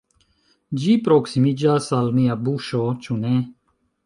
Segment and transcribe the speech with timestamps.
[0.83, 3.37] Ĝi proksimiĝas al mia buŝo, ĉu ne?